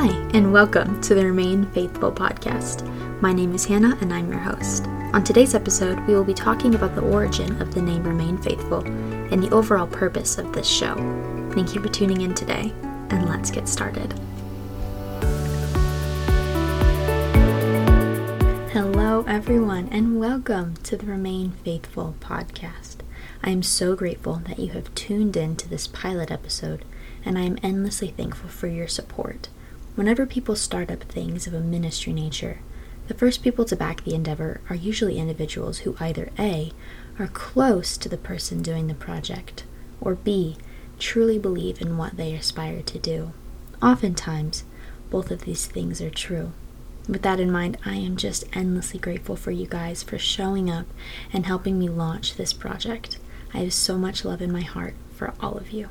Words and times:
Hi, 0.00 0.10
and 0.32 0.52
welcome 0.52 1.00
to 1.00 1.12
the 1.16 1.26
Remain 1.26 1.66
Faithful 1.72 2.12
podcast. 2.12 2.86
My 3.20 3.32
name 3.32 3.52
is 3.52 3.64
Hannah, 3.64 3.98
and 4.00 4.14
I'm 4.14 4.30
your 4.30 4.38
host. 4.38 4.86
On 5.12 5.24
today's 5.24 5.56
episode, 5.56 5.98
we 6.06 6.14
will 6.14 6.22
be 6.22 6.34
talking 6.34 6.76
about 6.76 6.94
the 6.94 7.00
origin 7.00 7.60
of 7.60 7.74
the 7.74 7.82
name 7.82 8.04
Remain 8.04 8.38
Faithful 8.38 8.86
and 8.86 9.42
the 9.42 9.50
overall 9.50 9.88
purpose 9.88 10.38
of 10.38 10.52
this 10.52 10.68
show. 10.68 10.94
Thank 11.52 11.74
you 11.74 11.82
for 11.82 11.88
tuning 11.88 12.20
in 12.20 12.32
today, 12.32 12.72
and 13.10 13.28
let's 13.28 13.50
get 13.50 13.66
started. 13.66 14.12
Hello, 18.70 19.24
everyone, 19.26 19.88
and 19.90 20.20
welcome 20.20 20.76
to 20.84 20.96
the 20.96 21.06
Remain 21.06 21.54
Faithful 21.64 22.14
podcast. 22.20 22.98
I 23.42 23.50
am 23.50 23.64
so 23.64 23.96
grateful 23.96 24.42
that 24.46 24.60
you 24.60 24.70
have 24.74 24.94
tuned 24.94 25.36
in 25.36 25.56
to 25.56 25.68
this 25.68 25.88
pilot 25.88 26.30
episode, 26.30 26.84
and 27.24 27.36
I 27.36 27.42
am 27.42 27.58
endlessly 27.64 28.14
thankful 28.16 28.48
for 28.48 28.68
your 28.68 28.86
support. 28.86 29.48
Whenever 29.98 30.26
people 30.26 30.54
start 30.54 30.92
up 30.92 31.02
things 31.02 31.48
of 31.48 31.52
a 31.54 31.58
ministry 31.58 32.12
nature, 32.12 32.60
the 33.08 33.14
first 33.14 33.42
people 33.42 33.64
to 33.64 33.74
back 33.74 34.04
the 34.04 34.14
endeavor 34.14 34.60
are 34.70 34.76
usually 34.76 35.18
individuals 35.18 35.78
who 35.78 35.96
either 35.98 36.30
A, 36.38 36.70
are 37.18 37.26
close 37.26 37.96
to 37.96 38.08
the 38.08 38.16
person 38.16 38.62
doing 38.62 38.86
the 38.86 38.94
project, 38.94 39.64
or 40.00 40.14
B, 40.14 40.56
truly 41.00 41.36
believe 41.36 41.82
in 41.82 41.96
what 41.96 42.16
they 42.16 42.32
aspire 42.32 42.80
to 42.80 42.98
do. 43.00 43.32
Oftentimes, 43.82 44.62
both 45.10 45.32
of 45.32 45.40
these 45.40 45.66
things 45.66 46.00
are 46.00 46.10
true. 46.10 46.52
With 47.08 47.22
that 47.22 47.40
in 47.40 47.50
mind, 47.50 47.76
I 47.84 47.96
am 47.96 48.16
just 48.16 48.44
endlessly 48.52 49.00
grateful 49.00 49.34
for 49.34 49.50
you 49.50 49.66
guys 49.66 50.04
for 50.04 50.16
showing 50.16 50.70
up 50.70 50.86
and 51.32 51.44
helping 51.44 51.76
me 51.76 51.88
launch 51.88 52.36
this 52.36 52.52
project. 52.52 53.18
I 53.52 53.58
have 53.58 53.74
so 53.74 53.98
much 53.98 54.24
love 54.24 54.42
in 54.42 54.52
my 54.52 54.60
heart 54.60 54.94
for 55.16 55.34
all 55.40 55.56
of 55.56 55.72
you. 55.72 55.88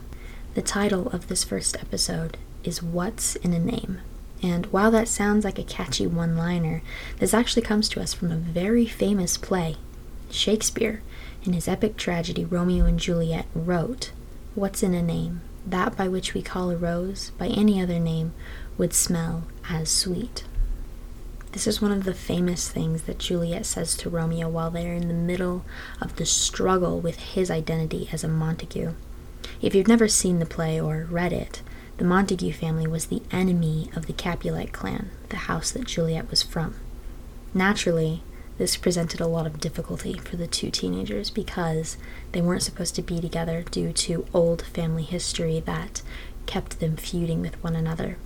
The 0.53 0.61
title 0.61 1.09
of 1.09 1.27
this 1.27 1.43
first 1.43 1.75
episode 1.75 2.37
is 2.67 2.83
What's 2.83 3.37
in 3.37 3.53
a 3.53 3.59
Name? 3.59 4.01
And 4.43 4.65
while 4.67 4.91
that 4.91 5.07
sounds 5.07 5.45
like 5.45 5.57
a 5.57 5.63
catchy 5.63 6.05
one 6.05 6.35
liner, 6.35 6.83
this 7.17 7.33
actually 7.33 7.61
comes 7.63 7.87
to 7.89 8.01
us 8.01 8.13
from 8.13 8.31
a 8.31 8.35
very 8.35 8.85
famous 8.85 9.37
play. 9.37 9.77
Shakespeare, 10.29 11.01
in 11.43 11.53
his 11.53 11.67
epic 11.67 11.95
tragedy 11.95 12.43
Romeo 12.43 12.85
and 12.85 12.99
Juliet, 12.99 13.45
wrote, 13.55 14.11
What's 14.53 14.83
in 14.83 14.93
a 14.93 15.01
name? 15.01 15.41
That 15.65 15.95
by 15.95 16.07
which 16.09 16.33
we 16.33 16.41
call 16.41 16.69
a 16.69 16.75
rose, 16.75 17.31
by 17.37 17.47
any 17.47 17.81
other 17.81 17.99
name, 17.99 18.33
would 18.77 18.93
smell 18.93 19.43
as 19.69 19.89
sweet. 19.89 20.43
This 21.53 21.67
is 21.67 21.81
one 21.81 21.93
of 21.93 22.03
the 22.03 22.13
famous 22.13 22.69
things 22.69 23.03
that 23.03 23.17
Juliet 23.17 23.65
says 23.65 23.95
to 23.97 24.09
Romeo 24.09 24.49
while 24.49 24.69
they're 24.69 24.93
in 24.93 25.07
the 25.07 25.13
middle 25.13 25.63
of 26.01 26.17
the 26.17 26.25
struggle 26.25 26.99
with 26.99 27.19
his 27.19 27.49
identity 27.49 28.09
as 28.11 28.23
a 28.23 28.27
Montague. 28.27 28.93
If 29.61 29.73
you've 29.73 29.87
never 29.87 30.07
seen 30.07 30.39
the 30.39 30.45
play 30.45 30.79
or 30.79 31.07
read 31.09 31.33
it, 31.33 31.61
the 31.97 32.05
Montague 32.05 32.53
family 32.53 32.85
was 32.85 33.07
the 33.07 33.23
enemy 33.31 33.89
of 33.95 34.05
the 34.05 34.13
Capulet 34.13 34.71
clan, 34.71 35.09
the 35.29 35.37
house 35.37 35.71
that 35.71 35.87
Juliet 35.87 36.29
was 36.29 36.43
from. 36.43 36.75
Naturally, 37.53 38.21
this 38.59 38.77
presented 38.77 39.19
a 39.19 39.27
lot 39.27 39.47
of 39.47 39.59
difficulty 39.59 40.13
for 40.13 40.35
the 40.35 40.47
two 40.47 40.69
teenagers 40.69 41.29
because 41.29 41.97
they 42.31 42.41
weren't 42.41 42.63
supposed 42.63 42.95
to 42.95 43.01
be 43.01 43.19
together 43.19 43.63
due 43.69 43.91
to 43.93 44.27
old 44.33 44.61
family 44.63 45.03
history 45.03 45.59
that 45.61 46.01
kept 46.45 46.79
them 46.79 46.97
feuding 46.97 47.41
with 47.41 47.61
one 47.63 47.75
another. 47.75 48.17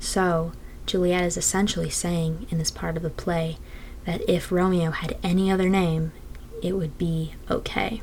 So, 0.00 0.52
Juliet 0.86 1.24
is 1.24 1.36
essentially 1.36 1.90
saying 1.90 2.46
in 2.50 2.58
this 2.58 2.70
part 2.70 2.96
of 2.96 3.02
the 3.02 3.10
play 3.10 3.58
that 4.06 4.28
if 4.28 4.52
Romeo 4.52 4.90
had 4.90 5.16
any 5.22 5.50
other 5.50 5.68
name, 5.68 6.12
it 6.62 6.72
would 6.72 6.98
be 6.98 7.34
okay 7.50 8.02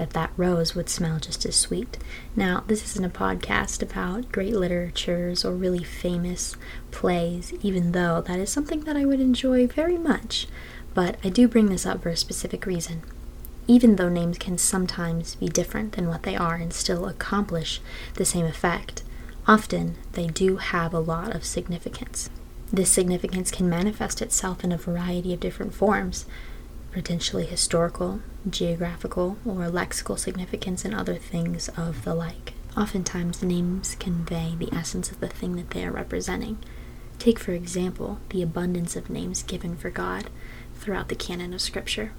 that 0.00 0.14
that 0.14 0.32
rose 0.38 0.74
would 0.74 0.88
smell 0.88 1.18
just 1.18 1.44
as 1.44 1.54
sweet. 1.54 1.98
Now, 2.34 2.64
this 2.66 2.82
isn't 2.82 3.04
a 3.04 3.10
podcast 3.10 3.82
about 3.82 4.32
great 4.32 4.54
literatures 4.54 5.44
or 5.44 5.52
really 5.52 5.84
famous 5.84 6.56
plays, 6.90 7.52
even 7.60 7.92
though 7.92 8.22
that 8.22 8.40
is 8.40 8.48
something 8.50 8.84
that 8.84 8.96
I 8.96 9.04
would 9.04 9.20
enjoy 9.20 9.66
very 9.66 9.98
much. 9.98 10.46
But 10.94 11.18
I 11.22 11.28
do 11.28 11.46
bring 11.46 11.66
this 11.66 11.84
up 11.84 12.02
for 12.02 12.08
a 12.08 12.16
specific 12.16 12.64
reason. 12.64 13.02
Even 13.66 13.96
though 13.96 14.08
names 14.08 14.38
can 14.38 14.56
sometimes 14.56 15.34
be 15.34 15.48
different 15.48 15.92
than 15.92 16.08
what 16.08 16.22
they 16.22 16.34
are 16.34 16.54
and 16.54 16.72
still 16.72 17.04
accomplish 17.04 17.82
the 18.14 18.24
same 18.24 18.46
effect, 18.46 19.02
often 19.46 19.96
they 20.12 20.28
do 20.28 20.56
have 20.56 20.94
a 20.94 20.98
lot 20.98 21.36
of 21.36 21.44
significance. 21.44 22.30
This 22.72 22.90
significance 22.90 23.50
can 23.50 23.68
manifest 23.68 24.22
itself 24.22 24.64
in 24.64 24.72
a 24.72 24.78
variety 24.78 25.34
of 25.34 25.40
different 25.40 25.74
forms, 25.74 26.24
potentially 26.92 27.46
historical, 27.46 28.20
geographical, 28.48 29.38
or 29.44 29.66
lexical 29.66 30.18
significance, 30.18 30.84
and 30.84 30.94
other 30.94 31.16
things 31.16 31.68
of 31.76 32.04
the 32.04 32.14
like. 32.14 32.54
Oftentimes, 32.76 33.42
names 33.42 33.96
convey 33.98 34.54
the 34.58 34.72
essence 34.72 35.10
of 35.10 35.20
the 35.20 35.28
thing 35.28 35.56
that 35.56 35.70
they 35.70 35.84
are 35.84 35.92
representing. 35.92 36.58
Take, 37.18 37.38
for 37.38 37.52
example, 37.52 38.18
the 38.30 38.42
abundance 38.42 38.96
of 38.96 39.10
names 39.10 39.42
given 39.42 39.76
for 39.76 39.90
God 39.90 40.30
throughout 40.76 41.08
the 41.08 41.14
canon 41.14 41.52
of 41.52 41.60
Scripture. 41.60 42.12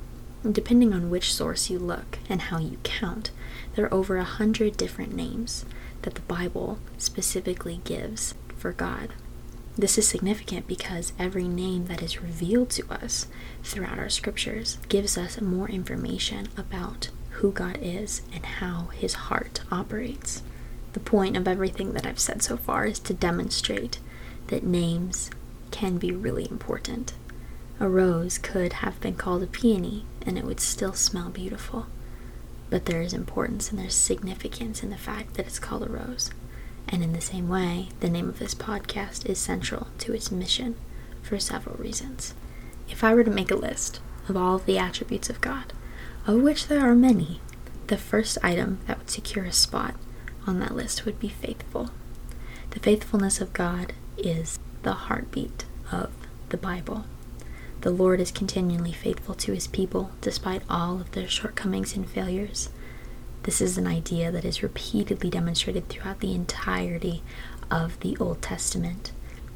Depending 0.50 0.94
on 0.94 1.10
which 1.10 1.34
source 1.34 1.70
you 1.70 1.80
look 1.80 2.20
and 2.30 2.42
how 2.42 2.60
you 2.60 2.78
count, 2.84 3.32
there 3.76 3.86
are 3.86 3.94
over 3.94 4.18
a 4.18 4.24
hundred 4.24 4.78
different 4.78 5.16
names 5.16 5.66
that 6.02 6.16
the 6.16 6.22
Bible 6.22 6.80
specifically 6.98 7.82
gives 7.84 8.34
for 8.58 8.72
God. 8.72 9.14
This 9.78 9.98
is 9.98 10.08
significant 10.08 10.68
because 10.68 11.14
every 11.18 11.48
name 11.48 11.86
that 11.86 12.02
is 12.02 12.22
revealed 12.22 12.70
to 12.72 12.92
us 12.92 13.28
throughout 13.64 14.00
our 14.00 14.10
scriptures 14.10 14.78
gives 14.90 15.18
us 15.18 15.40
more 15.40 15.70
information 15.70 16.50
about 16.58 17.10
who 17.30 17.52
God 17.54 17.80
is 17.82 18.22
and 18.34 18.46
how 18.46 18.88
his 18.94 19.14
heart 19.14 19.62
operates. 19.72 20.44
The 20.92 21.00
point 21.00 21.38
of 21.38 21.48
everything 21.48 21.94
that 21.94 22.06
I've 22.06 22.20
said 22.20 22.44
so 22.44 22.58
far 22.58 22.86
is 22.86 23.00
to 23.00 23.14
demonstrate 23.14 24.00
that 24.48 24.64
names 24.64 25.32
can 25.72 25.98
be 25.98 26.12
really 26.12 26.50
important. 26.52 27.14
A 27.80 27.88
rose 27.88 28.38
could 28.38 28.74
have 28.74 29.00
been 29.00 29.16
called 29.16 29.42
a 29.42 29.48
peony 29.48 30.06
and 30.26 30.38
it 30.38 30.44
would 30.44 30.60
still 30.60 30.94
smell 30.94 31.30
beautiful. 31.30 31.88
But 32.70 32.86
there 32.86 33.02
is 33.02 33.14
importance 33.14 33.70
and 33.70 33.80
there's 33.80 33.96
significance 33.96 34.84
in 34.84 34.90
the 34.90 34.98
fact 34.98 35.36
that 35.36 35.48
it's 35.48 35.60
called 35.60 35.84
a 35.84 35.90
rose. 35.90 36.30
And 36.88 37.04
in 37.04 37.14
the 37.14 37.22
same 37.22 37.48
way, 37.48 37.90
the 38.00 38.10
name 38.10 38.28
of 38.28 38.40
this 38.40 38.54
podcast 38.54 39.26
is 39.26 39.40
central 39.40 39.88
to 40.00 40.14
its 40.14 40.32
mission 40.32 40.76
for 41.22 41.40
several 41.40 41.76
reasons. 41.78 42.34
If 42.90 43.04
I 43.04 43.14
were 43.14 43.24
to 43.24 43.32
make 43.32 43.52
a 43.52 43.56
list 43.56 44.02
of 44.28 44.36
all 44.36 44.58
of 44.58 44.66
the 44.66 44.78
attributes 44.78 45.30
of 45.30 45.42
God, 45.42 45.74
of 46.28 46.42
which 46.42 46.68
there 46.68 46.82
are 46.82 46.96
many, 46.96 47.40
the 47.88 47.98
first 47.98 48.38
item 48.44 48.80
that 48.88 48.98
would 48.98 49.10
secure 49.10 49.46
a 49.46 49.52
spot 49.52 49.96
on 50.46 50.60
that 50.60 50.76
list 50.76 51.06
would 51.06 51.20
be 51.20 51.30
faithful. 51.30 51.92
The 52.72 52.80
faithfulness 52.80 53.42
of 53.42 53.54
God 53.54 53.94
is 54.18 54.60
the 54.84 54.94
heartbeat 54.94 55.66
of 55.92 56.12
the 56.50 56.58
Bible. 56.58 57.06
The 57.82 57.92
Lord 57.92 58.20
is 58.20 58.32
continually 58.32 58.92
faithful 58.92 59.36
to 59.36 59.54
his 59.54 59.68
people 59.68 60.12
despite 60.22 60.62
all 60.70 61.02
of 61.02 61.12
their 61.12 61.28
shortcomings 61.28 61.96
and 61.96 62.08
failures. 62.08 62.70
This 63.44 63.60
is 63.60 63.76
an 63.78 63.88
idea 63.88 64.32
that 64.32 64.46
is 64.46 64.62
repeatedly 64.62 65.32
demonstrated 65.32 65.90
throughout 65.90 66.20
the 66.20 66.36
entirety 66.36 67.24
of 67.72 68.00
the 68.02 68.16
Old 68.20 68.40
Testament. 68.42 69.12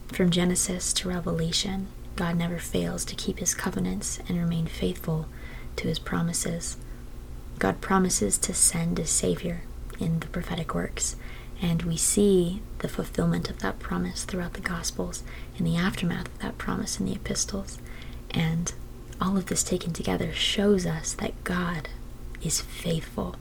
From 0.08 0.32
Genesis 0.32 0.92
to 0.94 1.10
Revelation, 1.10 1.88
God 2.16 2.36
never 2.36 2.58
fails 2.58 3.06
to 3.06 3.16
keep 3.16 3.38
his 3.38 3.54
covenants 3.54 4.20
and 4.28 4.40
remain 4.40 4.66
faithful 4.66 5.28
to 5.76 5.88
his 5.88 6.00
promises. 6.00 6.78
God 7.60 7.80
promises 7.80 8.40
to 8.40 8.56
send 8.56 8.98
a 8.98 9.06
Savior 9.06 9.62
in 10.00 10.20
the 10.20 10.28
prophetic 10.28 10.74
works, 10.74 11.16
and 11.62 11.84
we 11.84 11.96
see 11.96 12.64
the 12.80 12.88
fulfillment 12.90 13.52
of 13.52 13.60
that 13.60 13.80
promise 13.80 14.24
throughout 14.24 14.54
the 14.54 14.62
Gospels 14.62 15.24
and 15.60 15.68
the 15.68 15.78
aftermath 15.78 16.28
of 16.28 16.40
that 16.40 16.58
promise 16.58 17.00
in 17.00 17.06
the 17.06 17.14
epistles. 17.14 17.78
And 18.32 18.74
all 19.22 19.38
of 19.38 19.46
this 19.46 19.64
taken 19.64 19.94
together 19.94 20.34
shows 20.34 20.88
us 20.88 21.14
that 21.14 21.44
God 21.44 21.90
is 22.42 22.62
faithful 22.62 23.36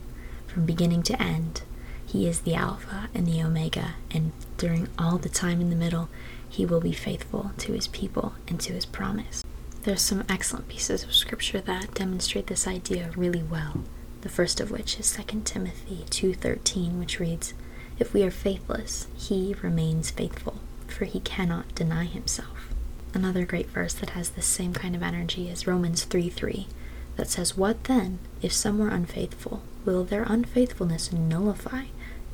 from 0.54 0.65
beginning 0.65 1.03
to 1.03 1.20
end. 1.20 1.62
He 2.06 2.28
is 2.28 2.41
the 2.41 2.54
Alpha 2.54 3.09
and 3.12 3.26
the 3.26 3.42
Omega, 3.42 3.97
and 4.12 4.31
during 4.56 4.88
all 4.97 5.19
the 5.19 5.28
time 5.28 5.60
in 5.60 5.69
the 5.69 5.76
middle, 5.76 6.08
he 6.49 6.64
will 6.64 6.81
be 6.81 6.93
faithful 6.93 7.50
to 7.58 7.73
his 7.73 7.88
people 7.88 8.34
and 8.46 8.61
to 8.61 8.73
his 8.73 8.87
promise. 8.87 9.43
There's 9.82 10.00
some 10.00 10.23
excellent 10.28 10.69
pieces 10.69 11.02
of 11.02 11.12
scripture 11.12 11.61
that 11.62 11.94
demonstrate 11.94 12.46
this 12.46 12.69
idea 12.69 13.11
really 13.17 13.43
well. 13.43 13.82
The 14.20 14.28
first 14.28 14.61
of 14.61 14.70
which 14.70 14.99
is 15.00 15.11
2 15.11 15.44
Timothy 15.44 16.06
2:13, 16.08 17.00
which 17.00 17.19
reads, 17.19 17.52
"If 17.99 18.14
we 18.14 18.23
are 18.23 18.31
faithless, 18.31 19.08
he 19.17 19.56
remains 19.61 20.11
faithful, 20.11 20.61
for 20.87 21.05
he 21.05 21.19
cannot 21.20 21.75
deny 21.75 22.05
himself." 22.05 22.73
Another 23.12 23.44
great 23.44 23.70
verse 23.70 23.94
that 23.94 24.11
has 24.11 24.31
the 24.31 24.43
same 24.43 24.73
kind 24.73 24.94
of 24.94 25.02
energy 25.02 25.49
is 25.49 25.67
Romans 25.67 26.05
3:3, 26.05 26.69
that 27.16 27.31
says, 27.31 27.56
"What 27.56 27.84
then 27.84 28.19
if 28.43 28.52
some 28.52 28.78
were 28.78 28.88
unfaithful? 28.88 29.62
Will 29.84 30.05
their 30.05 30.25
unfaithfulness 30.25 31.12
nullify 31.12 31.84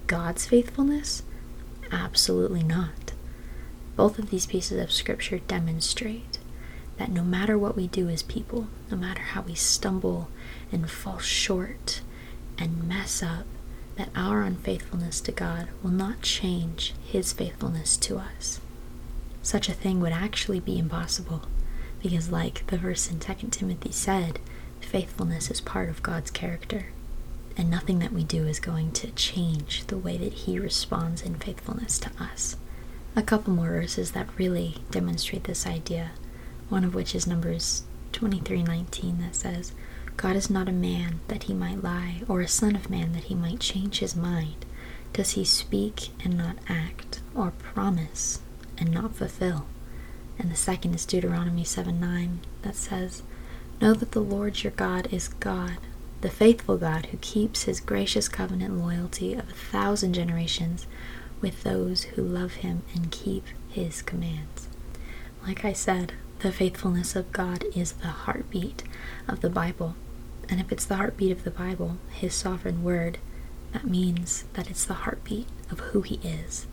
God's 0.06 0.47
faithfulness? 0.47 1.23
Absolutely 1.93 2.62
not. 2.62 3.12
Both 3.97 4.19
of 4.19 4.31
these 4.31 4.47
pieces 4.47 4.81
of 4.81 4.93
scripture 4.93 5.38
demonstrate 5.41 6.38
that 6.97 7.11
no 7.11 7.23
matter 7.25 7.59
what 7.59 7.77
we 7.77 7.87
do 7.88 8.09
as 8.09 8.23
people, 8.23 8.69
no 8.91 8.97
matter 8.97 9.21
how 9.21 9.43
we 9.43 9.55
stumble 9.55 10.29
and 10.71 10.88
fall 10.91 11.19
short 11.19 12.00
and 12.59 12.87
mess 12.88 13.23
up, 13.23 13.47
that 13.97 14.11
our 14.15 14.43
unfaithfulness 14.43 15.21
to 15.23 15.32
God 15.32 15.69
will 15.82 15.91
not 15.91 16.23
change 16.23 16.94
His 17.05 17.32
faithfulness 17.32 17.97
to 17.99 18.19
us. 18.19 18.61
such 19.43 19.69
a 19.69 19.73
thing 19.73 20.00
would 20.00 20.12
actually 20.12 20.61
be 20.61 20.79
impossible. 20.79 21.43
Because, 22.03 22.31
like 22.31 22.67
the 22.69 22.79
verse 22.79 23.11
in 23.11 23.19
2 23.19 23.49
Timothy 23.50 23.93
said, 23.93 24.38
faithfulness 24.81 25.50
is 25.50 25.61
part 25.61 25.88
of 25.88 26.03
God's 26.03 26.31
character. 26.31 26.87
And 27.56 27.71
nothing 27.71 27.99
that 27.99 28.12
we 28.12 28.25
do 28.25 28.47
is 28.47 28.61
going 28.61 28.93
to 28.93 29.11
change 29.12 29.87
the 29.87 29.99
way 29.99 30.17
that 30.17 30.32
He 30.32 30.59
responds 30.59 31.23
in 31.23 31.35
faithfulness 31.35 31.99
to 32.00 32.11
us. 32.19 32.56
A 33.17 33.23
couple 33.23 33.53
more 33.53 33.69
verses 33.71 34.12
that 34.12 34.38
really 34.38 34.77
demonstrate 34.91 35.44
this 35.44 35.67
idea, 35.67 36.12
one 36.69 36.85
of 36.85 36.94
which 36.94 37.15
is 37.15 37.27
Numbers 37.27 37.82
23:19 38.12 39.19
that 39.21 39.35
says, 39.35 39.73
God 40.17 40.37
is 40.37 40.50
not 40.50 40.69
a 40.69 40.73
man 40.73 41.21
that 41.29 41.44
he 41.44 41.55
might 41.55 41.82
lie, 41.82 42.23
or 42.29 42.41
a 42.41 42.49
son 42.49 42.77
of 42.77 42.91
man 42.91 43.12
that 43.12 43.25
he 43.25 43.35
might 43.35 43.59
change 43.61 44.00
his 44.00 44.15
mind. 44.15 44.67
Does 45.12 45.31
he 45.31 45.44
speak 45.44 46.11
and 46.23 46.37
not 46.37 46.59
act, 46.69 47.21
or 47.35 47.53
promise 47.53 48.41
and 48.79 48.91
not 48.91 49.15
fulfill? 49.17 49.67
And 50.38 50.50
the 50.50 50.56
second 50.56 50.94
is 50.94 51.06
Deuteronomy 51.06 51.65
7 51.65 51.99
9 51.99 52.41
that 52.62 52.77
says, 52.77 53.23
Know 53.81 53.94
that 53.94 54.12
the 54.12 54.21
Lord 54.21 54.62
your 54.62 54.73
God 54.73 55.09
is 55.11 55.29
God, 55.29 55.79
the 56.21 56.29
faithful 56.29 56.77
God 56.77 57.06
who 57.06 57.17
keeps 57.19 57.62
his 57.62 57.81
gracious 57.81 58.29
covenant 58.29 58.79
loyalty 58.79 59.32
of 59.32 59.49
a 59.49 59.55
thousand 59.55 60.12
generations 60.12 60.87
with 61.41 61.62
those 61.62 62.03
who 62.03 62.23
love 62.23 62.55
him 62.56 62.82
and 62.94 63.11
keep 63.11 63.44
his 63.71 64.03
commands. 64.03 64.69
Like 65.47 65.65
I 65.65 65.73
said, 65.73 66.12
the 66.41 66.53
faithfulness 66.53 67.17
of 67.17 67.32
God 67.32 67.65
is 67.75 67.93
the 67.93 68.09
heartbeat 68.09 68.82
of 69.27 69.41
the 69.41 69.50
Bible. 69.50 69.94
And 70.49 70.61
if 70.61 70.71
it's 70.73 70.85
the 70.85 70.97
heartbeat 70.97 71.32
of 71.32 71.44
the 71.44 71.50
Bible, 71.50 71.99
His 72.11 72.35
sovereign 72.35 72.82
word, 72.82 73.19
that 73.73 73.87
means 73.87 74.44
that 74.55 74.71
it's 74.71 74.85
the 74.85 74.94
heartbeat 74.94 75.47
of 75.71 75.81
who 75.81 76.03
He 76.03 76.17
is. 76.25 76.67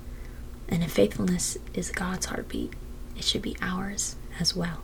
And 0.68 0.84
if 0.84 0.92
faithfulness 0.92 1.58
is 1.74 1.92
God's 1.92 2.28
heartbeat, 2.28 2.74
it 3.16 3.24
should 3.24 3.42
be 3.42 3.56
ours 3.62 4.16
as 4.40 4.56
well. 4.56 4.82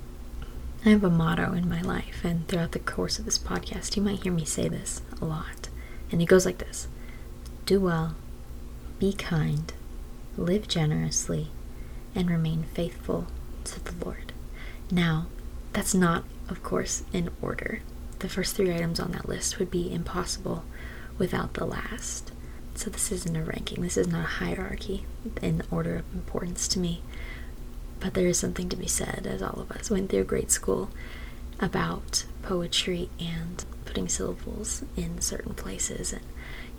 I 0.86 0.90
have 0.90 1.04
a 1.04 1.10
motto 1.10 1.54
in 1.54 1.70
my 1.70 1.82
life, 1.82 2.26
and 2.26 2.46
throughout 2.48 2.74
the 2.74 2.80
course 2.80 3.18
of 3.18 3.26
this 3.26 3.40
podcast, 3.40 3.96
you 3.96 4.02
might 4.02 4.24
hear 4.24 4.34
me 4.34 4.44
say 4.44 4.68
this 4.68 5.02
a 5.22 5.26
lot. 5.26 5.70
And 6.12 6.22
it 6.22 6.26
goes 6.26 6.46
like 6.46 6.58
this 6.58 6.88
Do 7.66 7.80
well, 7.80 8.16
be 9.00 9.14
kind, 9.14 9.72
live 10.38 10.68
generously, 10.68 11.52
and 12.14 12.30
remain 12.30 12.64
faithful 12.64 13.28
to 13.64 13.84
the 13.84 14.06
Lord. 14.06 14.34
Now, 14.92 15.28
that's 15.72 15.96
not, 15.96 16.26
of 16.50 16.62
course, 16.64 17.04
in 17.14 17.30
order 17.42 17.82
the 18.20 18.30
first 18.30 18.56
three 18.56 18.74
items 18.74 19.00
on 19.00 19.12
that 19.12 19.28
list 19.28 19.60
would 19.60 19.72
be 19.72 19.94
impossible 19.94 20.64
without 21.18 21.54
the 21.54 21.66
last. 21.66 22.32
So 22.76 22.90
this 22.90 23.12
isn't 23.12 23.36
a 23.36 23.44
ranking, 23.44 23.84
this 23.84 23.98
is 23.98 24.08
not 24.08 24.26
a 24.26 24.28
hierarchy 24.28 25.06
in 25.42 25.62
order 25.72 25.98
of 25.98 26.14
importance 26.14 26.68
to 26.70 26.80
me. 26.80 27.02
But 28.04 28.16
there 28.16 28.28
is 28.28 28.38
something 28.38 28.68
to 28.68 28.76
be 28.76 28.88
said, 28.88 29.26
as 29.26 29.42
all 29.42 29.62
of 29.62 29.72
us 29.72 29.90
went 29.90 30.10
through 30.10 30.26
grade 30.26 30.52
school, 30.52 30.90
about 31.62 32.26
poetry 32.42 33.10
and 33.18 33.64
putting 33.86 34.10
syllables 34.10 34.84
in 34.98 35.22
certain 35.22 35.54
places 35.54 36.12
and, 36.12 36.24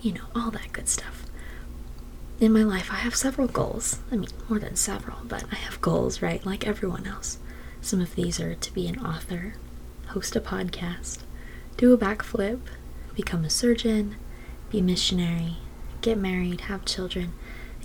you 0.01 0.13
know, 0.13 0.25
all 0.35 0.51
that 0.51 0.71
good 0.71 0.87
stuff. 0.87 1.25
In 2.39 2.53
my 2.53 2.61
life, 2.61 2.91
I 2.91 2.97
have 2.97 3.15
several 3.15 3.47
goals. 3.47 3.97
I 4.11 4.17
mean, 4.17 4.29
more 4.47 4.59
than 4.59 4.75
several, 4.75 5.17
but 5.23 5.45
I 5.51 5.55
have 5.55 5.81
goals, 5.81 6.21
right? 6.21 6.45
Like 6.45 6.67
everyone 6.67 7.07
else. 7.07 7.39
Some 7.81 8.01
of 8.01 8.13
these 8.13 8.39
are 8.39 8.53
to 8.53 8.73
be 8.73 8.87
an 8.87 9.03
author, 9.03 9.55
host 10.09 10.35
a 10.35 10.41
podcast, 10.41 11.19
do 11.77 11.91
a 11.91 11.97
backflip, 11.97 12.59
become 13.15 13.43
a 13.43 13.49
surgeon, 13.49 14.17
be 14.69 14.77
a 14.79 14.83
missionary, 14.83 15.57
get 16.01 16.19
married, 16.19 16.61
have 16.61 16.85
children, 16.85 17.33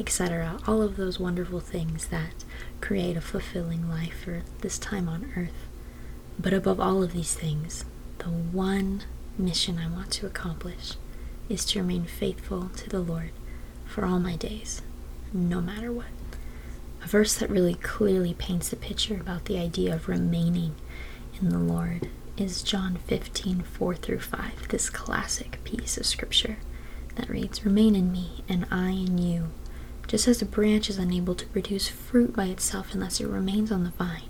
etc. 0.00 0.58
All 0.67 0.82
of 0.82 0.97
those 0.97 1.20
wonderful 1.20 1.61
things 1.61 2.06
that 2.08 2.44
create 2.81 3.17
a 3.17 3.20
fulfilling 3.20 3.88
life 3.88 4.23
for 4.25 4.43
this 4.61 4.79
time 4.79 5.08
on 5.08 5.32
earth. 5.37 5.69
But 6.38 6.52
above 6.55 6.81
all 6.81 7.02
of 7.02 7.12
these 7.12 7.35
things, 7.35 7.85
the 8.19 8.26
one 8.26 9.02
mission 9.38 9.79
I 9.79 9.88
want 9.88 10.11
to 10.12 10.26
accomplish 10.26 10.94
is 11.49 11.64
to 11.67 11.81
remain 11.81 12.05
faithful 12.05 12.70
to 12.76 12.88
the 12.88 13.00
Lord 13.00 13.31
for 13.85 14.05
all 14.05 14.19
my 14.19 14.37
days, 14.37 14.82
no 15.32 15.61
matter 15.61 15.93
what. 15.93 16.06
A 17.02 17.08
verse 17.08 17.35
that 17.37 17.50
really 17.50 17.75
clearly 17.75 18.35
paints 18.35 18.73
a 18.73 18.76
picture 18.76 19.17
about 19.20 19.47
the 19.47 19.58
idea 19.58 19.94
of 19.94 20.08
remaining 20.08 20.75
in 21.41 21.49
the 21.49 21.58
Lord 21.58 22.08
is 22.37 22.62
John 22.62 22.97
15, 23.06 23.62
4 23.62 23.94
through 23.97 24.20
5, 24.20 24.69
this 24.69 24.88
classic 24.91 25.58
piece 25.64 25.97
of 25.97 26.06
scripture 26.06 26.58
that 27.17 27.29
reads, 27.29 27.64
Remain 27.64 27.94
in 27.94 28.12
me, 28.12 28.44
and 28.49 28.67
I 28.70 28.91
in 28.91 29.19
you. 29.19 29.49
Just 30.11 30.27
as 30.27 30.43
a 30.43 30.45
branch 30.45 30.91
is 30.91 30.99
unable 30.99 31.37
to 31.37 31.47
produce 31.47 31.87
fruit 31.87 32.35
by 32.35 32.47
itself 32.47 32.93
unless 32.93 33.21
it 33.21 33.29
remains 33.29 33.71
on 33.71 33.85
the 33.85 33.91
vine, 33.91 34.25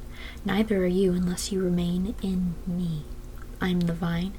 neither 0.44 0.84
are 0.84 0.86
you 0.86 1.14
unless 1.14 1.50
you 1.50 1.62
remain 1.62 2.14
in 2.20 2.54
me. 2.66 3.04
I 3.62 3.70
am 3.70 3.80
the 3.80 3.94
vine, 3.94 4.34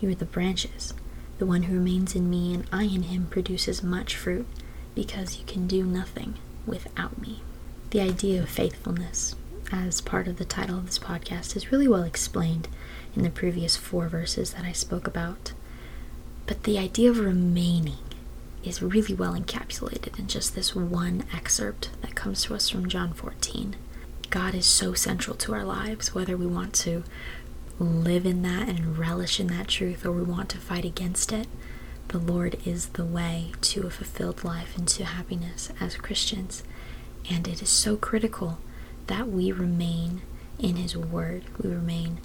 you 0.00 0.08
are 0.08 0.14
the 0.14 0.24
branches. 0.24 0.94
The 1.36 1.44
one 1.44 1.64
who 1.64 1.74
remains 1.74 2.14
in 2.14 2.30
me 2.30 2.54
and 2.54 2.64
I 2.72 2.84
in 2.84 3.02
him 3.02 3.26
produces 3.26 3.82
much 3.82 4.16
fruit, 4.16 4.46
because 4.94 5.38
you 5.38 5.44
can 5.44 5.66
do 5.66 5.84
nothing 5.84 6.36
without 6.64 7.20
me. 7.20 7.42
The 7.90 8.00
idea 8.00 8.40
of 8.42 8.48
faithfulness, 8.48 9.34
as 9.70 10.00
part 10.00 10.26
of 10.26 10.38
the 10.38 10.46
title 10.46 10.78
of 10.78 10.86
this 10.86 10.98
podcast, 10.98 11.54
is 11.54 11.70
really 11.70 11.86
well 11.86 12.02
explained 12.02 12.66
in 13.14 13.24
the 13.24 13.30
previous 13.30 13.76
four 13.76 14.08
verses 14.08 14.54
that 14.54 14.64
I 14.64 14.72
spoke 14.72 15.06
about. 15.06 15.52
But 16.46 16.62
the 16.62 16.78
idea 16.78 17.10
of 17.10 17.18
remaining 17.18 17.98
is 18.62 18.82
really 18.82 19.14
well 19.14 19.34
encapsulated 19.34 20.18
in 20.18 20.26
just 20.26 20.54
this 20.54 20.74
one 20.74 21.24
excerpt 21.32 21.90
that 22.02 22.14
comes 22.14 22.42
to 22.44 22.54
us 22.54 22.68
from 22.68 22.88
John 22.88 23.12
14. 23.12 23.76
God 24.30 24.54
is 24.54 24.66
so 24.66 24.92
central 24.92 25.36
to 25.36 25.54
our 25.54 25.64
lives, 25.64 26.14
whether 26.14 26.36
we 26.36 26.46
want 26.46 26.74
to 26.74 27.04
live 27.78 28.26
in 28.26 28.42
that 28.42 28.68
and 28.68 28.98
relish 28.98 29.38
in 29.38 29.46
that 29.48 29.68
truth 29.68 30.04
or 30.04 30.12
we 30.12 30.22
want 30.22 30.48
to 30.50 30.58
fight 30.58 30.84
against 30.84 31.32
it. 31.32 31.46
The 32.08 32.18
Lord 32.18 32.56
is 32.64 32.88
the 32.88 33.04
way 33.04 33.52
to 33.62 33.86
a 33.86 33.90
fulfilled 33.90 34.44
life 34.44 34.76
and 34.76 34.88
to 34.88 35.04
happiness 35.04 35.70
as 35.80 35.96
Christians. 35.96 36.62
And 37.30 37.46
it 37.46 37.62
is 37.62 37.68
so 37.68 37.96
critical 37.96 38.58
that 39.06 39.28
we 39.28 39.52
remain 39.52 40.22
in 40.58 40.76
His 40.76 40.96
Word, 40.96 41.44
we 41.62 41.70
remain 41.70 42.18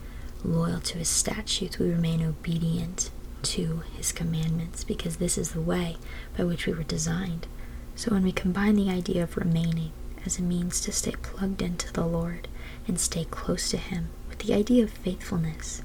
loyal 0.43 0.79
to 0.81 0.97
his 0.97 1.09
statutes, 1.09 1.79
we 1.79 1.89
remain 1.89 2.21
obedient 2.21 3.09
to 3.43 3.83
his 3.95 4.11
commandments, 4.11 4.83
because 4.83 5.17
this 5.17 5.37
is 5.37 5.51
the 5.51 5.61
way 5.61 5.97
by 6.37 6.43
which 6.43 6.65
we 6.65 6.73
were 6.73 6.83
designed. 6.83 7.47
So 7.95 8.11
when 8.11 8.23
we 8.23 8.31
combine 8.31 8.75
the 8.75 8.89
idea 8.89 9.23
of 9.23 9.37
remaining 9.37 9.91
as 10.25 10.39
a 10.39 10.43
means 10.43 10.81
to 10.81 10.91
stay 10.91 11.13
plugged 11.21 11.61
into 11.61 11.91
the 11.93 12.05
Lord 12.05 12.47
and 12.87 12.99
stay 12.99 13.25
close 13.25 13.69
to 13.69 13.77
him 13.77 14.09
with 14.29 14.39
the 14.39 14.53
idea 14.53 14.83
of 14.83 14.89
faithfulness, 14.89 15.83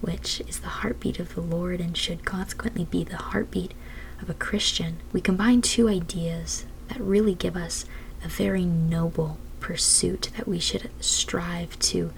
which 0.00 0.40
is 0.46 0.60
the 0.60 0.68
heartbeat 0.68 1.18
of 1.18 1.34
the 1.34 1.40
Lord 1.40 1.80
and 1.80 1.96
should 1.96 2.24
consequently 2.24 2.84
be 2.84 3.02
the 3.02 3.16
heartbeat 3.16 3.74
of 4.22 4.30
a 4.30 4.34
Christian, 4.34 4.98
we 5.12 5.20
combine 5.20 5.62
two 5.62 5.88
ideas 5.88 6.64
that 6.88 7.00
really 7.00 7.34
give 7.34 7.56
us 7.56 7.84
a 8.24 8.28
very 8.28 8.64
noble 8.64 9.38
pursuit 9.60 10.30
that 10.36 10.48
we 10.48 10.58
should 10.58 10.90
strive 11.00 11.78
to 11.78 12.12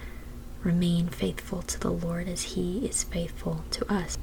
remain 0.63 1.09
faithful 1.09 1.63
to 1.63 1.81
the 1.81 1.91
Lord 1.91 2.29
as 2.29 2.43
He 2.43 2.87
is 2.87 3.05
faithful 3.05 3.65
to 3.71 3.91
us. 3.93 4.19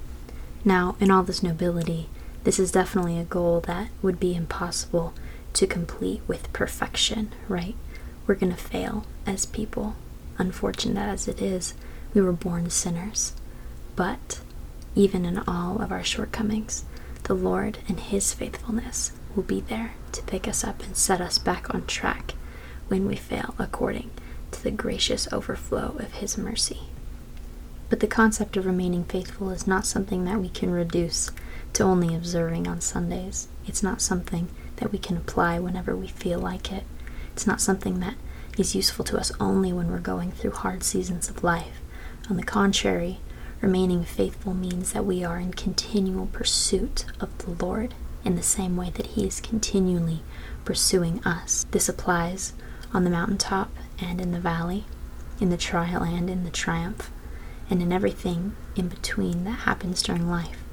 Now, 0.67 0.97
in 0.99 1.09
all 1.09 1.23
this 1.23 1.41
nobility, 1.41 2.09
this 2.43 2.59
is 2.59 2.73
definitely 2.73 3.17
a 3.17 3.23
goal 3.23 3.61
that 3.61 3.87
would 4.01 4.19
be 4.19 4.35
impossible 4.35 5.13
to 5.53 5.65
complete 5.65 6.21
with 6.27 6.51
perfection, 6.51 7.31
right? 7.47 7.77
We're 8.25 8.35
going 8.35 8.51
to 8.51 8.61
fail 8.61 9.05
as 9.25 9.45
people. 9.45 9.95
Unfortunate 10.37 10.99
as 10.99 11.25
it 11.29 11.41
is, 11.41 11.73
we 12.13 12.19
were 12.19 12.33
born 12.33 12.69
sinners. 12.69 13.31
But 13.95 14.41
even 14.93 15.23
in 15.23 15.37
all 15.47 15.81
of 15.81 15.89
our 15.89 16.03
shortcomings, 16.03 16.83
the 17.23 17.33
Lord 17.33 17.77
and 17.87 18.01
His 18.01 18.33
faithfulness 18.33 19.13
will 19.37 19.43
be 19.43 19.61
there 19.61 19.93
to 20.11 20.21
pick 20.23 20.49
us 20.49 20.65
up 20.65 20.83
and 20.83 20.97
set 20.97 21.21
us 21.21 21.37
back 21.37 21.73
on 21.73 21.85
track 21.85 22.33
when 22.89 23.07
we 23.07 23.15
fail 23.15 23.55
according 23.57 24.11
to 24.51 24.61
the 24.61 24.71
gracious 24.71 25.31
overflow 25.31 25.95
of 25.97 26.15
His 26.15 26.37
mercy. 26.37 26.89
But 27.89 28.01
the 28.01 28.07
concept 28.07 28.57
of 28.57 28.65
remaining 28.65 29.05
faithful 29.05 29.49
is 29.49 29.65
not 29.67 29.85
something 29.85 30.25
that 30.25 30.41
we 30.41 30.49
can 30.49 30.71
reduce 30.71 31.31
to 31.73 31.83
only 31.83 32.15
observing 32.15 32.67
on 32.67 32.81
Sundays. 32.81 33.47
It's 33.65 33.83
not 33.83 34.01
something 34.01 34.49
that 34.77 34.91
we 34.91 34.97
can 34.97 35.15
apply 35.15 35.59
whenever 35.59 35.95
we 35.95 36.07
feel 36.07 36.39
like 36.39 36.71
it. 36.71 36.83
It's 37.33 37.47
not 37.47 37.61
something 37.61 37.99
that 37.99 38.15
is 38.57 38.75
useful 38.75 39.05
to 39.05 39.17
us 39.17 39.31
only 39.39 39.71
when 39.71 39.91
we're 39.91 39.99
going 39.99 40.31
through 40.31 40.51
hard 40.51 40.83
seasons 40.83 41.29
of 41.29 41.43
life. 41.43 41.79
On 42.29 42.35
the 42.35 42.43
contrary, 42.43 43.19
remaining 43.61 44.03
faithful 44.03 44.53
means 44.53 44.93
that 44.93 45.05
we 45.05 45.23
are 45.23 45.39
in 45.39 45.53
continual 45.53 46.27
pursuit 46.27 47.05
of 47.19 47.37
the 47.37 47.51
Lord 47.63 47.93
in 48.25 48.35
the 48.35 48.43
same 48.43 48.75
way 48.75 48.89
that 48.91 49.07
He 49.07 49.25
is 49.25 49.39
continually 49.39 50.21
pursuing 50.65 51.23
us. 51.23 51.65
This 51.71 51.87
applies 51.87 52.53
on 52.93 53.03
the 53.03 53.09
mountaintop 53.09 53.71
and 53.99 54.19
in 54.19 54.31
the 54.31 54.39
valley, 54.39 54.85
in 55.39 55.49
the 55.49 55.57
trial 55.57 56.03
and 56.03 56.29
in 56.29 56.43
the 56.43 56.49
triumph, 56.49 57.11
and 57.69 57.81
in 57.81 57.91
everything 57.91 58.55
in 58.75 58.87
between 58.87 59.43
that 59.43 59.59
happens 59.59 60.01
during 60.01 60.29
life. 60.29 60.63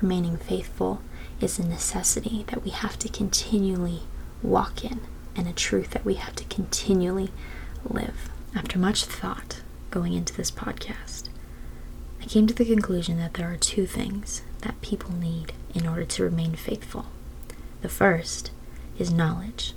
Remaining 0.00 0.36
faithful 0.36 1.02
is 1.40 1.58
a 1.58 1.66
necessity 1.66 2.44
that 2.48 2.64
we 2.64 2.70
have 2.70 2.98
to 2.98 3.08
continually 3.08 4.02
walk 4.42 4.84
in, 4.84 5.00
and 5.36 5.46
a 5.46 5.52
truth 5.52 5.90
that 5.90 6.04
we 6.04 6.14
have 6.14 6.34
to 6.36 6.44
continually 6.44 7.30
live. 7.84 8.30
After 8.54 8.78
much 8.78 9.04
thought 9.04 9.60
going 9.90 10.12
into 10.14 10.34
this 10.34 10.50
podcast, 10.50 11.28
I 12.20 12.24
came 12.26 12.46
to 12.46 12.54
the 12.54 12.64
conclusion 12.64 13.18
that 13.18 13.34
there 13.34 13.50
are 13.50 13.56
two 13.56 13.86
things 13.86 14.42
that 14.62 14.80
people 14.82 15.12
need 15.14 15.52
in 15.74 15.86
order 15.86 16.04
to 16.04 16.24
remain 16.24 16.54
faithful. 16.54 17.06
The 17.80 17.88
first 17.88 18.50
is 18.98 19.12
knowledge. 19.12 19.74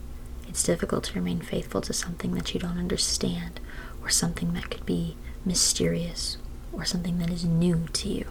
It's 0.48 0.64
difficult 0.64 1.06
to 1.06 1.16
remain 1.16 1.40
faithful 1.42 1.82
to 1.82 1.94
something 1.94 2.34
that 2.36 2.54
you 2.54 2.60
don't 2.60 2.78
understand 2.78 3.60
or 4.02 4.10
something 4.10 4.54
that 4.54 4.70
could 4.70 4.86
be 4.86 5.16
mysterious 5.46 6.38
or 6.74 6.84
something 6.84 7.20
that 7.20 7.30
is 7.30 7.46
new 7.46 7.86
to 7.94 8.10
you. 8.10 8.26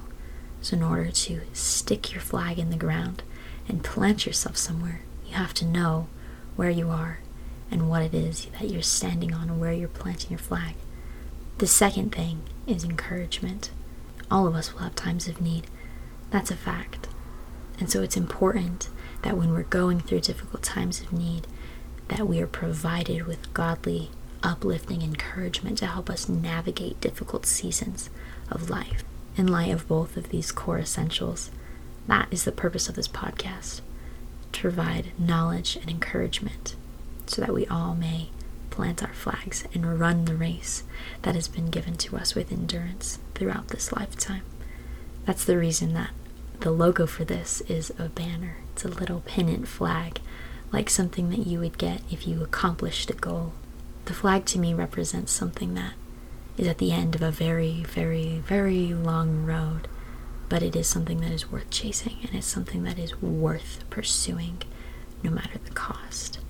So, 0.60 0.76
in 0.76 0.82
order 0.82 1.10
to 1.10 1.40
stick 1.52 2.12
your 2.12 2.20
flag 2.20 2.58
in 2.58 2.70
the 2.70 2.76
ground 2.76 3.22
and 3.68 3.82
plant 3.82 4.26
yourself 4.26 4.56
somewhere, 4.56 5.00
you 5.26 5.34
have 5.34 5.54
to 5.54 5.64
know 5.64 6.08
where 6.56 6.70
you 6.70 6.88
are 6.90 7.20
and 7.70 7.88
what 7.88 8.02
it 8.02 8.14
is 8.14 8.46
that 8.60 8.68
you're 8.68 8.82
standing 8.82 9.32
on 9.32 9.48
and 9.48 9.60
where 9.60 9.72
you're 9.72 9.88
planting 9.88 10.30
your 10.30 10.38
flag. 10.38 10.74
The 11.58 11.66
second 11.66 12.12
thing 12.12 12.42
is 12.66 12.84
encouragement. 12.84 13.70
All 14.30 14.46
of 14.46 14.54
us 14.54 14.72
will 14.72 14.80
have 14.80 14.94
times 14.94 15.28
of 15.28 15.40
need. 15.40 15.66
That's 16.30 16.50
a 16.50 16.56
fact. 16.56 17.08
And 17.78 17.90
so 17.90 18.02
it's 18.02 18.16
important 18.16 18.88
that 19.22 19.36
when 19.36 19.52
we're 19.52 19.62
going 19.62 20.00
through 20.00 20.20
difficult 20.20 20.62
times 20.62 21.00
of 21.00 21.12
need, 21.12 21.46
that 22.08 22.28
we 22.28 22.40
are 22.40 22.46
provided 22.46 23.26
with 23.26 23.52
godly, 23.54 24.10
uplifting 24.42 25.02
encouragement 25.02 25.78
to 25.78 25.86
help 25.86 26.10
us 26.10 26.28
navigate 26.28 27.00
difficult 27.00 27.46
seasons 27.46 28.10
of 28.50 28.70
life. 28.70 29.04
In 29.36 29.46
light 29.46 29.70
of 29.72 29.88
both 29.88 30.16
of 30.16 30.28
these 30.28 30.52
core 30.52 30.78
essentials, 30.78 31.50
that 32.06 32.28
is 32.30 32.44
the 32.44 32.52
purpose 32.52 32.88
of 32.88 32.96
this 32.96 33.08
podcast 33.08 33.80
to 34.52 34.60
provide 34.60 35.12
knowledge 35.18 35.76
and 35.76 35.88
encouragement 35.88 36.74
so 37.26 37.40
that 37.40 37.54
we 37.54 37.66
all 37.66 37.94
may 37.94 38.28
plant 38.70 39.02
our 39.02 39.12
flags 39.14 39.64
and 39.74 39.98
run 39.98 40.24
the 40.24 40.34
race 40.36 40.82
that 41.22 41.34
has 41.34 41.48
been 41.48 41.70
given 41.70 41.96
to 41.96 42.16
us 42.16 42.34
with 42.34 42.52
endurance 42.52 43.18
throughout 43.34 43.68
this 43.68 43.92
lifetime. 43.92 44.42
That's 45.24 45.44
the 45.44 45.58
reason 45.58 45.94
that 45.94 46.10
the 46.60 46.70
logo 46.70 47.06
for 47.06 47.24
this 47.24 47.60
is 47.62 47.90
a 47.98 48.08
banner. 48.08 48.56
It's 48.72 48.84
a 48.84 48.88
little 48.88 49.20
pennant 49.20 49.68
flag, 49.68 50.20
like 50.72 50.88
something 50.90 51.30
that 51.30 51.46
you 51.46 51.58
would 51.60 51.78
get 51.78 52.02
if 52.10 52.26
you 52.26 52.42
accomplished 52.42 53.10
a 53.10 53.14
goal. 53.14 53.52
The 54.12 54.18
flag 54.18 54.44
to 54.44 54.58
me 54.58 54.74
represents 54.74 55.32
something 55.32 55.72
that 55.72 55.94
is 56.58 56.68
at 56.68 56.76
the 56.76 56.92
end 56.92 57.14
of 57.14 57.22
a 57.22 57.30
very, 57.30 57.82
very, 57.84 58.42
very 58.46 58.92
long 58.92 59.46
road, 59.46 59.88
but 60.50 60.62
it 60.62 60.76
is 60.76 60.86
something 60.86 61.22
that 61.22 61.32
is 61.32 61.50
worth 61.50 61.70
chasing 61.70 62.18
and 62.20 62.34
it's 62.34 62.46
something 62.46 62.82
that 62.82 62.98
is 62.98 63.22
worth 63.22 63.84
pursuing 63.88 64.60
no 65.22 65.30
matter 65.30 65.58
the 65.64 65.70
cost. 65.70 66.40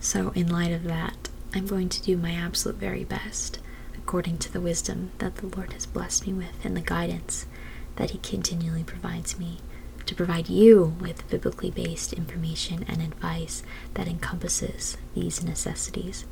So, 0.00 0.30
in 0.30 0.48
light 0.48 0.72
of 0.72 0.82
that, 0.82 1.28
I'm 1.54 1.68
going 1.68 1.88
to 1.90 2.02
do 2.02 2.16
my 2.16 2.32
absolute 2.32 2.78
very 2.78 3.04
best 3.04 3.60
according 3.96 4.38
to 4.38 4.52
the 4.52 4.60
wisdom 4.60 5.12
that 5.18 5.36
the 5.36 5.46
Lord 5.46 5.74
has 5.74 5.86
blessed 5.86 6.26
me 6.26 6.32
with 6.32 6.64
and 6.64 6.76
the 6.76 6.80
guidance 6.80 7.46
that 7.94 8.10
He 8.10 8.18
continually 8.18 8.82
provides 8.82 9.38
me 9.38 9.58
to 10.06 10.14
provide 10.16 10.48
you 10.48 10.96
with 11.00 11.30
biblically 11.30 11.70
based 11.70 12.12
information 12.12 12.84
and 12.88 13.00
advice 13.00 13.62
that 13.94 14.08
encompasses 14.08 14.96
these 15.14 15.44
necessities. 15.44 16.24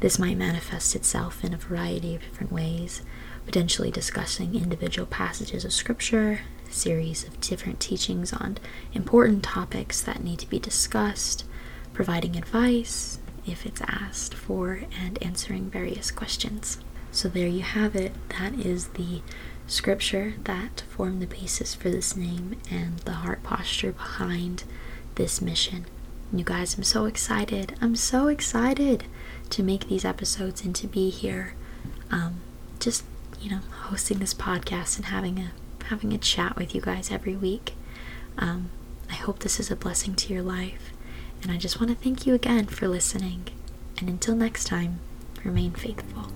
This 0.00 0.18
might 0.18 0.38
manifest 0.38 0.96
itself 0.96 1.44
in 1.44 1.52
a 1.52 1.58
variety 1.58 2.14
of 2.14 2.22
different 2.22 2.50
ways, 2.50 3.02
potentially 3.44 3.90
discussing 3.90 4.54
individual 4.54 5.06
passages 5.06 5.62
of 5.64 5.74
Scripture, 5.74 6.40
series 6.70 7.24
of 7.24 7.38
different 7.40 7.80
teachings 7.80 8.32
on 8.32 8.56
important 8.94 9.42
topics 9.42 10.00
that 10.00 10.24
need 10.24 10.38
to 10.38 10.48
be 10.48 10.58
discussed, 10.58 11.44
providing 11.92 12.34
advice 12.36 13.18
if 13.46 13.66
it's 13.66 13.82
asked 13.82 14.34
for, 14.34 14.84
and 14.98 15.22
answering 15.22 15.68
various 15.68 16.10
questions. 16.10 16.78
So, 17.12 17.28
there 17.28 17.48
you 17.48 17.62
have 17.62 17.94
it. 17.94 18.12
That 18.38 18.54
is 18.54 18.88
the 18.88 19.20
scripture 19.66 20.34
that 20.44 20.82
formed 20.88 21.20
the 21.20 21.26
basis 21.26 21.74
for 21.74 21.90
this 21.90 22.16
name 22.16 22.56
and 22.70 23.00
the 23.00 23.12
heart 23.12 23.42
posture 23.42 23.92
behind 23.92 24.64
this 25.16 25.42
mission. 25.42 25.86
You 26.32 26.44
guys, 26.44 26.76
I'm 26.76 26.84
so 26.84 27.06
excited. 27.06 27.74
I'm 27.80 27.96
so 27.96 28.28
excited 28.28 29.04
to 29.50 29.62
make 29.62 29.88
these 29.88 30.04
episodes 30.04 30.64
and 30.64 30.74
to 30.76 30.86
be 30.86 31.10
here. 31.10 31.54
Um, 32.10 32.40
just, 32.78 33.04
you 33.40 33.50
know, 33.50 33.60
hosting 33.82 34.18
this 34.18 34.34
podcast 34.34 34.96
and 34.96 35.06
having 35.06 35.38
a 35.38 35.52
having 35.84 36.12
a 36.12 36.18
chat 36.18 36.56
with 36.56 36.74
you 36.74 36.80
guys 36.80 37.10
every 37.10 37.34
week. 37.36 37.74
Um, 38.38 38.70
I 39.10 39.14
hope 39.14 39.40
this 39.40 39.58
is 39.58 39.70
a 39.70 39.76
blessing 39.76 40.14
to 40.14 40.32
your 40.32 40.42
life. 40.42 40.92
And 41.42 41.50
I 41.50 41.56
just 41.56 41.80
want 41.80 41.90
to 41.90 41.96
thank 41.96 42.26
you 42.26 42.34
again 42.34 42.66
for 42.66 42.86
listening. 42.86 43.46
And 43.98 44.08
until 44.08 44.36
next 44.36 44.66
time, 44.66 45.00
remain 45.42 45.72
faithful. 45.72 46.30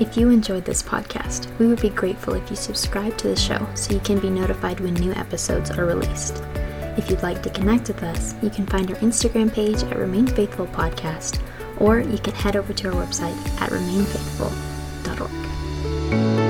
If 0.00 0.16
you 0.16 0.30
enjoyed 0.30 0.64
this 0.64 0.82
podcast, 0.82 1.56
we 1.58 1.66
would 1.66 1.80
be 1.80 1.88
grateful 1.88 2.34
if 2.34 2.50
you 2.50 2.56
subscribe 2.56 3.16
to 3.18 3.28
the 3.28 3.36
show 3.36 3.66
so 3.74 3.92
you 3.92 4.00
can 4.00 4.18
be 4.18 4.28
notified 4.28 4.80
when 4.80 4.94
new 4.94 5.12
episodes 5.12 5.70
are 5.70 5.84
released. 5.84 6.42
If 6.96 7.10
you'd 7.10 7.22
like 7.22 7.42
to 7.42 7.50
connect 7.50 7.88
with 7.88 8.02
us, 8.02 8.34
you 8.42 8.48
can 8.50 8.66
find 8.66 8.90
our 8.90 8.96
Instagram 8.98 9.52
page 9.52 9.82
at 9.82 9.98
Remain 9.98 10.26
Faithful 10.26 10.66
Podcast, 10.68 11.40
or 11.78 11.98
you 11.98 12.18
can 12.18 12.34
head 12.34 12.56
over 12.56 12.72
to 12.72 12.88
our 12.88 13.04
website 13.04 13.36
at 13.60 13.70
remainfaithful.org. 13.70 16.43